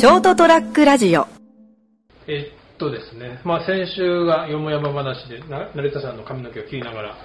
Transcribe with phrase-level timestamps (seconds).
[0.00, 1.26] ショートトラックラジオ
[2.26, 7.16] えっとですね、まあ、先週がよもやま話でな成田さんの髪の毛を切りながら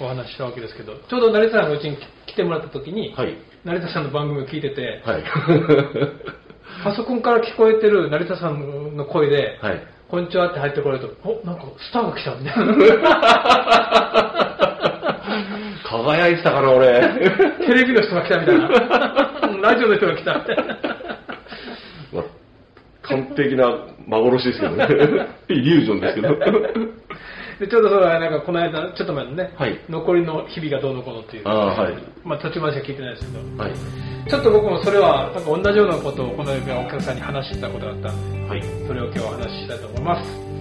[0.00, 5.24] お話ししたわけですけどちょうど成田さんがうちに来てもらった時に、はい成田さんの番組を聞いてて、はい。
[6.84, 9.82] パソコンから聞こえてる成田さんの声で、はい。
[10.06, 12.74] こんにちはって入ってこられると、おなんかスターが来たみたいな。
[15.88, 17.00] 輝いてたかな、俺。
[17.66, 18.68] テレビの人が来たみたいな。
[19.62, 20.76] ラジオの人が来たみたいな。
[23.10, 24.86] まあ完璧な幻ですけどね。
[25.48, 26.34] イリュージョンですけど。
[27.58, 33.72] でちょうどそれはなんかこの間、ちょっと前のね、はい残りの日々がどうのこうのっていう、ああはいまあ途中までしか聞いてないですけど、はい。
[34.28, 38.62] ちょっと僕もそれはなんか同じようなことをこの間お客さんに話してたことがあったんで、はい。
[38.86, 40.53] それを今日はお話ししたいと思います。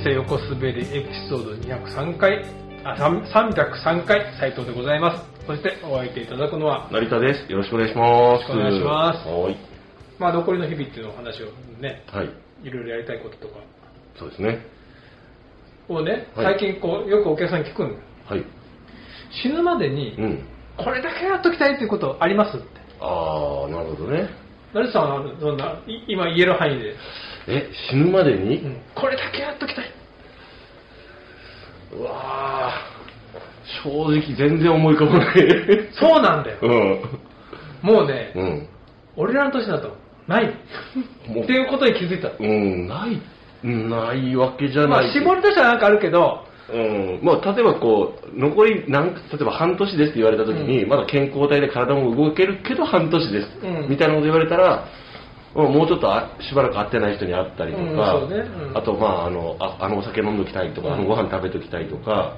[0.00, 2.42] えー人生横滑りエピソード203回、
[2.84, 5.24] あ、3 303回、斉藤でございます。
[5.46, 7.52] そしてお相手いただくのは、成田です。
[7.52, 8.08] よろしくお願いします。
[8.08, 9.56] よろしくお願いしますはい。
[10.18, 11.46] まあ残りの日々っていうのを話を
[11.80, 12.30] ね、はい。
[12.62, 13.60] いろいろやりたいこととか
[14.18, 14.66] そうですね。
[15.88, 18.44] をね、はい最近こう、よくお客さんに聞くんはい。
[19.42, 20.46] 死ぬまでにう、ん。
[20.78, 22.66] これだけやっときたいっていうことありますって。
[23.00, 24.30] ああ、なるほどね。
[24.72, 26.94] 成田さんはどんな、い今言える範囲で、
[27.48, 29.92] え、死ぬまでに、うんこれだけやっときたい。
[31.92, 33.00] うわー
[33.82, 35.36] 正直全然思い浮かばない。
[35.92, 36.58] そうなんだよ。
[36.62, 37.88] うん。
[37.88, 38.68] もうね、うん。
[39.16, 39.96] 俺らの年だと、
[40.26, 40.44] ない。
[40.44, 40.52] っ
[41.46, 42.30] ていうことに気づいた。
[42.38, 43.20] うん、ない、
[43.64, 45.12] ないわけじゃまあ、ない。
[45.12, 55.09] 絞り出したらなんかあるけど、うん、まあ、例えばこう、残り何、例えば半年ですって言われた時に、うんまだ健康体で体も動けるけど半年です、うんみたいなこと言われたら、まあ
[55.54, 62.36] もうちょっとあしばらく会ってない人に会ったりとか、うんねうんあと、まあ、あの、ああのお酒飲んどきたいとか、うんあのご飯食べときたいとか、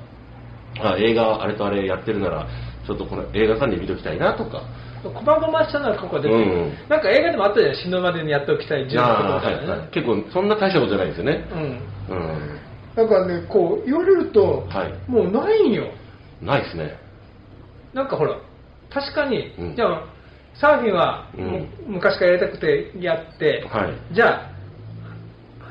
[0.81, 2.47] あ映画あれとあれやってるなら、
[2.87, 4.63] ちょっとこの映画館で見ときたいなとか、
[5.03, 9.67] こまごましたのはここで、うんなんか映画でもあったじゃん、死ぬまでにやっておきたい10のことあみたいなね。
[9.67, 11.45] ーはいはい結構そんな大したことじゃないですよね。
[11.53, 11.61] うん。
[11.61, 12.59] うん。
[12.97, 15.89] だからね、こう言われると、はいもうないんよ。
[16.41, 16.97] ないですね。
[17.93, 18.37] なんかほら、
[18.91, 20.05] 確かに、うんじゃあ、
[20.55, 24.15] サーフィンは、うん昔からやりたくてやって、はい。
[24.15, 24.53] じゃあ、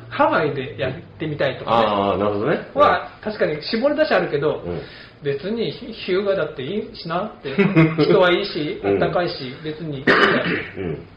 [0.10, 2.58] ハワイでやってみたいとかああ、なるほどね。
[2.58, 4.82] ね、は確かに絞り出しあるけど、うん
[5.24, 7.54] 別にヒューガだっていいしなって、
[8.04, 10.04] 人はいいし、うんあったかいし、別に、
[10.78, 11.08] うん。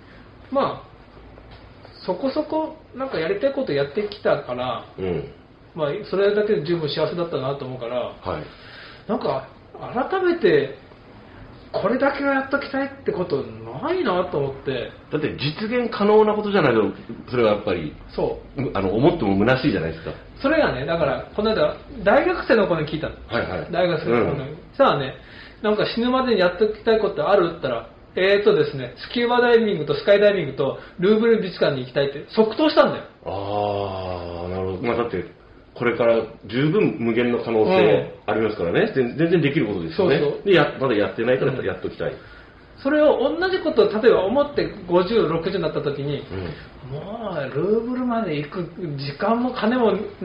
[0.50, 0.88] まあ、
[2.04, 5.24] そこそこなんかやりたいことやってきたから、うん。
[5.74, 9.08] まあ、それだけで十分幸せだったなと思うから、はい。
[9.08, 9.48] なんか
[10.10, 10.76] 改めて
[11.82, 16.82] これだけはやっときたいってことないなと思ってだって実現可能なことじゃないと、
[17.30, 20.12] それはやっぱり、そうあの、思っても虚しいじゃないですか。
[20.40, 23.72] それがねだからこの間大学生の子に聞いたのはいはい。
[23.72, 25.14] 大学生の子に、うんさあね
[25.62, 33.04] なんか死ぬまでにやっときたいことあるって言ったらえーとですね、スキューバダイビングとスカイダイビングとルーブル美術館に行きたいって即答したんだよ。
[33.24, 34.82] ああ、なるほど。
[34.82, 35.24] まあだって、
[35.74, 38.92] これから十分無限の可能性ありますからね。
[38.94, 40.18] 全全然できることですよね。
[40.20, 42.12] そうそうでや、まだやってないからうんやっときたい。
[42.82, 46.20] それを同じことを例えば思って50、60になった時に、
[46.84, 46.90] うん。
[46.90, 48.62] もうルーブルまで行く
[48.98, 49.92] 時間も金も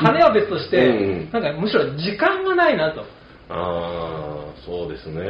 [0.00, 3.04] 金は別として、うんなんかむしろ時間がないなとあ
[3.50, 5.24] あ、そうですね。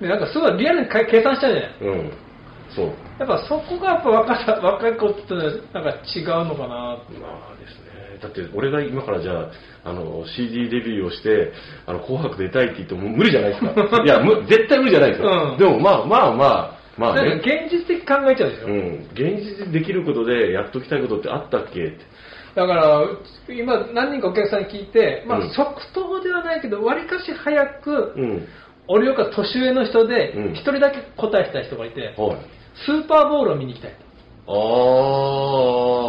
[0.00, 2.12] でなんかすごいリアルにか計算しちゃうじゃないうん。
[2.74, 2.86] そう。
[3.18, 5.52] やっぱそこがやっぱ若さ若い子となん
[5.84, 7.93] か違うのかなまあですね。
[8.20, 9.50] だって俺が今からじゃあ、
[9.84, 11.52] あの、CD デビューをして、
[11.86, 14.02] あの、紅白出たいって言っても無理じゃないですか。
[14.04, 15.52] いや、む絶対無理じゃないですよ。
[15.52, 17.40] うんでもまあまあまあ、まあね。
[17.42, 19.06] 現実的に考えちゃうでしょ、うん。
[19.12, 21.98] 現実でできることでやっときたいことってあったっけって。
[22.54, 23.02] だから
[23.48, 28.46] 今何人かお客さんに聞いて、まあうん即答ではないけどわりかし早く、うん。
[28.86, 32.36] 俺よりか年上の人でうん一人だけ答えた人がいて、はい。
[32.86, 33.92] スーパーボールを見に行きたい
[34.46, 34.54] ああ、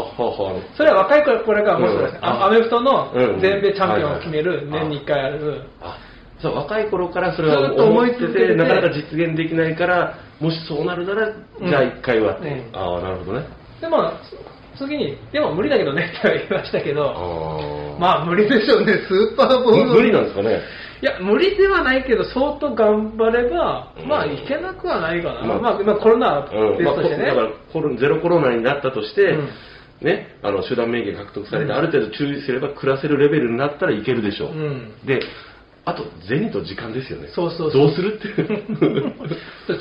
[0.04, 0.62] はは。
[0.76, 2.26] それは若い頃これがもしかして、うん。
[2.26, 3.42] あアメフトのうん。
[3.42, 5.98] 全米チャンピオンを決める、年に1回ある、あ、
[6.42, 11.70] そう、若い頃からそれは思い思ってて、なかなか実現できないから、もしそうなるなら、うん。
[11.70, 12.38] じゃあ一回は。
[12.38, 12.48] って。
[12.48, 12.76] うん。
[12.76, 13.48] ああ、なるほどね。
[13.80, 14.12] でも
[14.77, 18.00] 次に、でも無理だけどね って言いましたけど、ああ。
[18.00, 19.86] まあ無理でしょうね、スーパーボール。
[19.86, 20.62] む無理なんですかね？
[21.01, 25.42] いや、無理ではないけど、相当頑張れば、うんまあいけなくはないかな。
[25.44, 26.83] まあまあ、まあ、コロナはうん。
[26.83, 27.25] まあ、別としてね。
[27.27, 29.50] だからコロ、ゼロコロナになったとして、うん
[30.01, 34.50] ね、あの、集団免疫が獲得されて、うんある程度注意すれば暮らせるレベルになったらいけるでしょう。
[34.50, 34.92] うん。
[35.06, 35.19] で、
[35.86, 37.30] あと、銭と時間ですよね。
[37.34, 37.82] そうそうそう。
[37.88, 38.28] どうするって。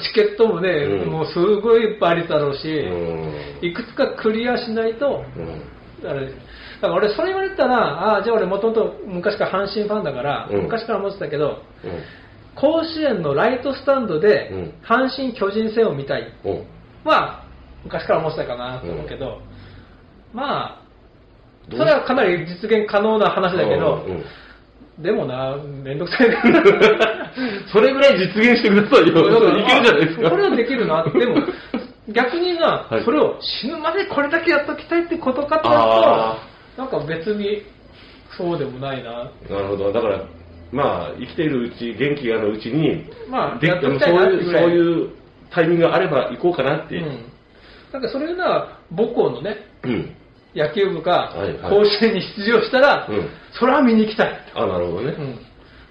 [0.04, 1.10] チケットもね、うん。
[1.10, 3.66] もうすごいいっぱいありだろうし、うん。
[3.66, 6.08] いくつかクリアしないと、うん。
[6.08, 6.32] あれだ
[6.82, 10.62] から俺、それ言われたら、ああ、じゃあ俺、もともと昔から阪神ファンだから、うん。
[10.64, 12.02] 昔から思ってたけど、うん。
[12.54, 16.30] 甲子園のライトスタンドでうん、阪神・巨人戦を見たい。
[16.44, 16.66] うん。
[17.04, 17.44] は、
[17.82, 19.40] 昔から思ってたかなと思うけど、
[20.34, 20.80] まあ、
[21.70, 24.24] それはかなり実現可能な話だけど、うん
[24.98, 26.42] でもな、めんどくさいな。
[27.72, 29.58] それぐらい実現してくださいよ。
[29.58, 30.30] いけるじゃないですか。
[30.30, 31.04] これはできるな。
[31.04, 31.36] でも、
[32.12, 36.38] 逆にな、はいそれを死ぬまでこれだけやっときたいってことかとあ
[36.76, 37.62] なると、なんか別に
[38.36, 39.30] そうでもないな。
[39.50, 39.92] なるほど。
[39.92, 40.24] だから、
[40.70, 45.10] まあ、生きているうち、元気があるうちに、でまあやっときそういう、そういう
[45.50, 46.96] タイミングがあれば行こうかなって。
[46.96, 47.24] うん。
[47.92, 50.16] なんかそれが母校のね、うん。
[50.54, 51.70] 野球部がはいはい。
[51.70, 53.28] 甲子園に出場したら、うん。
[53.52, 54.40] それは見に行きたい。
[54.54, 55.16] あ、なるほどね。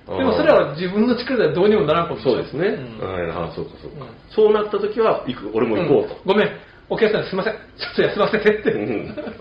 [0.06, 2.68] でもそれは自分の力ではどうにもならんことそうですね。
[2.68, 3.14] うん。
[3.14, 4.12] はいあそうかそうか、うん。
[4.30, 6.16] そうなった時は行く、俺も行こうと。
[6.16, 6.22] うん。
[6.26, 6.50] ごめん、
[6.90, 7.60] お客さんすいません、ちょ
[7.92, 8.74] っと休ませてって。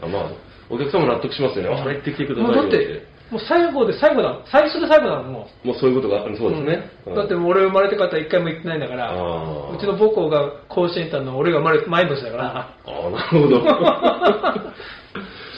[0.07, 0.31] まあ、
[0.71, 1.75] お客さんも納得しますよね。
[1.75, 5.69] あ、行ってきてくださいって、もう最後で最後だ、最初で最後だもん、もう。
[5.69, 6.85] もうそういうことがあるそうですね。
[7.07, 13.63] うんだって俺生まれてから一回も行ってないんだから、うちの母校が甲子園行ったの俺が生まれて前年だから、ああ、なるほど。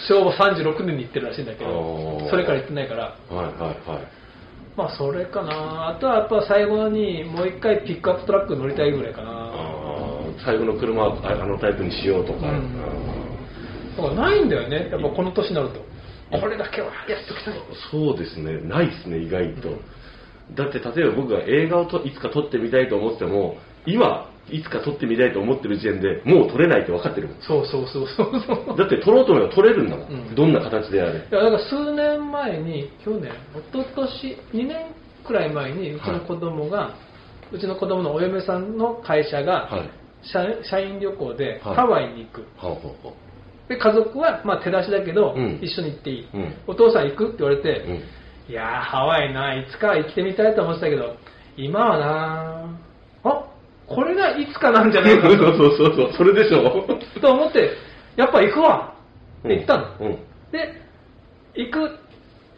[0.09, 4.07] 昭和36年に行ってるらしいんだけあどー、それから行ってないから、はいはいはい。
[4.77, 5.89] まあそれかな。
[5.89, 9.31] あとはやっぱ最後にもう一回ピックアップトラック乗りたいぐらいかな。
[9.31, 12.47] あー最後の車はああのタイプにしようとか。
[12.49, 12.77] うん
[13.97, 15.94] だからないんだよね、やっぱこの年になると。
[16.41, 17.55] これだけはやっときたい。
[17.91, 19.79] そうですね、ないですね、意外と。
[20.55, 27.37] だって例えば僕が映画をといつか撮ってみたいと思っても、今、いつか撮ってみたいと思ってる時点でもう撮れないって分かってるもん。
[27.41, 28.77] そうそうそうそうそう。
[28.77, 30.09] だって撮ろうと思えば撮れるんだもん。
[30.09, 31.13] うんどんな形であれ。
[31.13, 33.33] いやだから数年前に、去年、
[33.73, 34.87] 一昨年2年
[35.27, 36.95] くらい前に、うちの子供が、
[37.53, 39.91] うちの子供のお嫁さんの会社が、はい。
[40.25, 42.41] 社社員旅行ではいハワイに行く。
[42.57, 43.15] はあ、は
[43.69, 45.59] で、家族は、まあ、手出しだけど、うん。
[45.63, 46.55] 一緒に行っていい、うん。
[46.67, 48.53] お父さん行くって言われて、うん。
[48.53, 51.17] いやー、ハワイな、いつかは行ってみたいと思ってたけど、
[51.57, 52.79] 今はな
[53.25, 53.45] あ、
[53.87, 56.87] これがいつかなんじゃないか そうそうそうそう、それでしょ。
[57.21, 57.71] と思って、
[58.17, 58.93] やっぱ行くわ。
[59.41, 59.87] って言ったの。
[60.01, 60.19] うん。
[60.51, 60.83] で、
[61.55, 61.99] 行く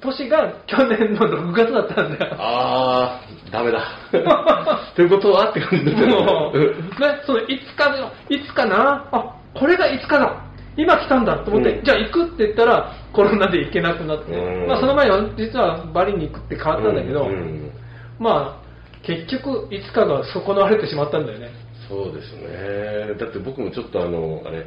[0.00, 2.36] 年が去年の6月だったんだよ。
[2.38, 3.82] あー、ダメだ。
[4.94, 6.24] ということはって感じだったよ。
[6.24, 7.94] もう、ねね、そのいつか
[8.28, 10.45] いつかな、あこれがいつかだ、
[10.76, 17.28] 今来たんだと思って、うんじゃあ行くって言ったら、コロナで行けなくなって、うんまあ、その前は実はバリに行くって変わったんだけど、
[18.18, 18.66] まあ、
[19.06, 21.50] 結局、いつかが損なわれてしまったんだよね。
[21.88, 23.14] そうですね。
[23.18, 24.66] だって僕もちょっとあの、あれ、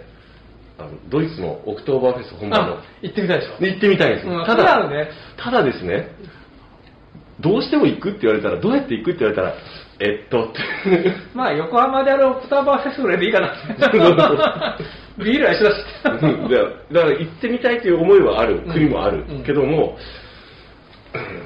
[0.77, 3.65] あのドイツのオクトーバーフェス本場のあ、行ってみたいでしょ。
[3.65, 4.39] 行ってみたいんですよ。
[4.39, 6.07] うんただ、ねただですね、
[7.39, 9.55] どうしても行くって言われたら、どうやって行くって言われたら、
[9.99, 10.59] えっとって。
[11.35, 14.85] まあ、横浜であるオクトーバーフェスぐらいでいいかなって。
[15.19, 15.83] ビールは一緒だし。
[16.03, 19.43] だからだから行ってみたいという思いはある、国もある、うん。
[19.43, 19.97] けども、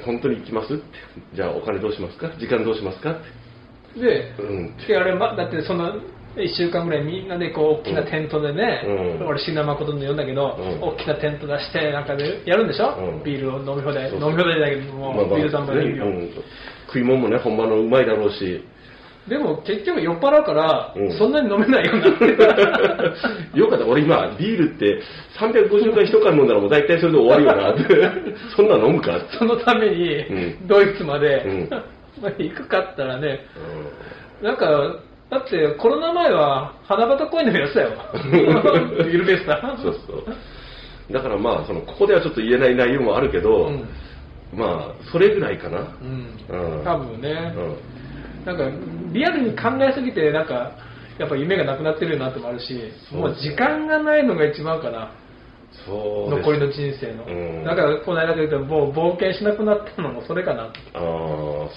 [0.04, 0.84] 本当に行きますって。
[1.34, 2.28] じゃあお金どうしますか？
[2.38, 3.12] 時間どうしますか？
[3.12, 3.14] っ
[3.94, 4.00] て。
[4.00, 4.76] で、うん。
[4.86, 6.00] であれま、だってその
[6.36, 8.82] 1週間ぐらいみんなでこう大きなテントでね、
[9.20, 9.26] うん。
[9.28, 10.82] 俺、椎名誠の呼んだけど、うん。
[10.82, 13.24] 大きなテント出して、なんかでやるんでしょ、うん。
[13.24, 16.30] ビールを飲み放題、飲み放題だけど、もう、まあまあビール三杯でいいよ、うん。
[16.86, 18.64] 食い物もね、本場のうまいだろうし。
[19.28, 21.18] でも結局酔っ払うから、うん。
[21.18, 25.00] そんなに飲めないようになって、 よかった、俺今、ビールって
[25.38, 28.10] 350回一缶飲んだらもう大体それで終わりよなって。
[28.54, 29.16] そんなの飲むか？
[29.16, 29.36] って。
[29.38, 30.32] そのために、う
[30.64, 30.66] ん。
[30.66, 31.68] ドイツまで、うん。
[32.22, 33.40] まあ行くかったらね、
[34.42, 34.96] なんか、
[35.30, 37.90] だってコロナ前は花形公園でもやってたよ、
[38.22, 39.74] ビールフェスタ。
[39.82, 40.24] そうそう。
[41.12, 43.84] だからまあ、その、ここではちょっと言えない内容もあるけど、うん。
[44.54, 45.78] まあ、それぐらいかな。
[46.00, 46.76] うん。
[46.76, 46.84] うん。
[46.84, 47.76] 多分ね、うん。
[48.46, 48.64] なんか
[49.14, 50.72] リアルに考えすぎてなんか
[51.18, 52.74] やっぱ夢がなくなってるなってもあるし
[53.12, 55.12] もう時間がないのが一番かな。
[55.86, 57.64] そう残りの人生の、うん。
[57.64, 60.64] だからこの間で言うともう冒険しなくなったのもそれかな。
[60.64, 60.72] ああ、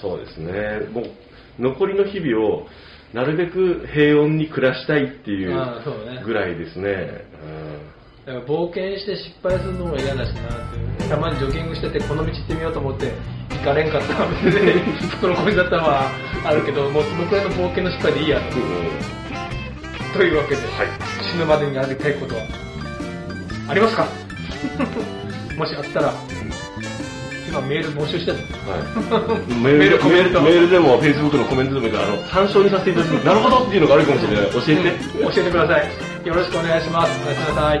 [0.00, 0.88] そうですね。
[0.92, 1.10] もう、
[1.58, 2.66] 残りの日々を、
[3.12, 7.24] なるべく平穏に暮らしたいっていうぐらいですね。
[8.26, 13.14] だから冒険して失敗するのも嫌だしなってたまにジョギングしててこの道行ってみようと思って
[13.58, 16.10] 行かれんかったら別にその腰だったのは
[16.44, 18.60] あるけどもうそのくらいの冒険の失敗でいいやとう。
[18.60, 20.12] ん。
[20.14, 20.88] というわけで、はい。
[21.22, 22.42] 死ぬまでにやりたいことは。
[23.68, 24.06] ありますか？
[25.56, 26.14] もしあったら
[27.48, 28.38] 今メール募集してる
[28.68, 33.10] はい、 メメールコメールでも、フェイスブックのコメントでもあの、参照にさせていただく。
[33.24, 34.50] なるほどっていうのがあるかもしれない。
[34.52, 34.82] 教えて。
[35.24, 35.90] 教えてください。
[36.26, 37.12] よろしくお願いします。
[37.26, 37.80] おやすみなさい